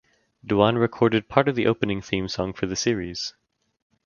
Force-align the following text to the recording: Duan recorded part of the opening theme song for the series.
Duan 0.43 0.79
recorded 0.79 1.29
part 1.29 1.47
of 1.47 1.53
the 1.53 1.67
opening 1.67 2.01
theme 2.01 2.27
song 2.27 2.53
for 2.53 2.65
the 2.65 2.75
series. 2.75 3.35